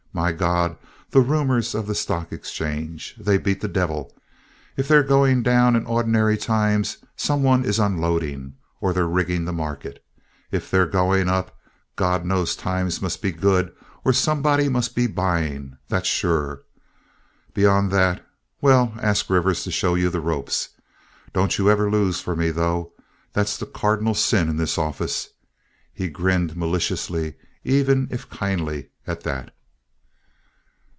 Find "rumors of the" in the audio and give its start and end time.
1.21-1.95